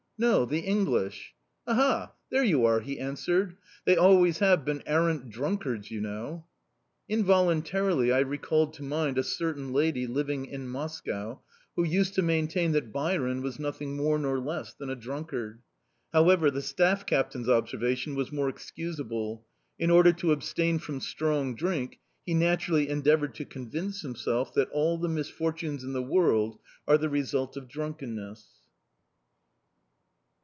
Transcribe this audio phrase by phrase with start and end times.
[0.23, 1.33] "No, the English."
[1.65, 3.57] "Aha, there you are!" he answered.
[3.85, 6.45] "They always have been arrant drunkards, you know!"
[7.09, 11.41] Involuntarily I recalled to mind a certain lady, living in Moscow,
[11.75, 15.63] who used to maintain that Byron was nothing more nor less than a drunkard.
[16.13, 19.47] However, the staff captain's observation was more excusable;
[19.79, 21.97] in order to abstain from strong drink,
[22.27, 27.09] he naturally endeavoured to convince himself that all the misfortunes in the world are the
[27.09, 28.47] result of drunkenness.